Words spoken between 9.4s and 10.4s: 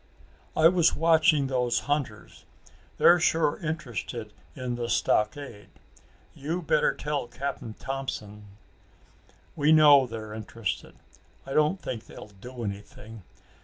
"We know they're